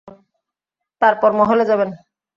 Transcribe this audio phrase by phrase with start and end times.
[1.01, 1.89] তারপর মহলে যাবেন।